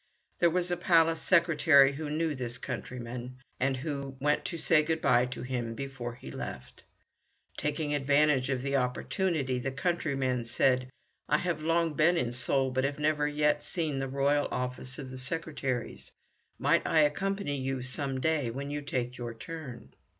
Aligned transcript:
There 0.39 0.49
was 0.49 0.71
a 0.71 0.77
palace 0.77 1.21
secretary 1.21 1.93
who 1.93 2.09
knew 2.09 2.33
this 2.33 2.57
countryman, 2.57 3.37
and 3.59 3.77
who 3.77 4.17
went 4.19 4.45
to 4.45 4.57
say 4.57 4.81
good 4.81 4.99
bye 4.99 5.27
to 5.27 5.43
him 5.43 5.75
before 5.75 6.15
he 6.15 6.31
left. 6.31 6.85
Taking 7.55 7.93
advantage 7.93 8.49
of 8.49 8.63
the 8.63 8.75
opportunity, 8.77 9.59
the 9.59 9.71
countryman 9.71 10.45
said, 10.45 10.89
"I 11.29 11.37
have 11.37 11.61
long 11.61 11.93
been 11.93 12.17
in 12.17 12.31
Seoul, 12.31 12.71
but 12.71 12.83
have 12.83 12.97
never 12.97 13.27
yet 13.27 13.61
seen 13.61 13.99
the 13.99 14.07
royal 14.07 14.47
office 14.49 14.97
of 14.97 15.11
the 15.11 15.19
secretaries. 15.19 16.11
Might 16.57 16.81
I 16.83 17.01
accompany 17.01 17.57
you 17.57 17.83
some 17.83 18.19
day 18.19 18.49
when 18.49 18.71
you 18.71 18.81
take 18.81 19.19
your 19.19 19.35
turn?" 19.35 19.93